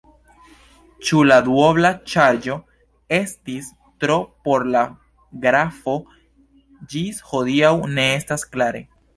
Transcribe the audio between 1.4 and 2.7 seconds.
duobla ŝarĝo